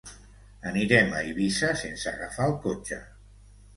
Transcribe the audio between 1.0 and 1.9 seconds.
a Eivissa